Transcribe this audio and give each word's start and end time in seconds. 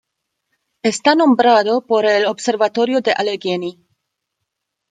Está 0.81 1.13
nombrado 1.13 1.85
por 1.85 2.07
el 2.07 2.25
observatorio 2.25 3.01
de 3.01 3.11
Allegheny. 3.21 3.73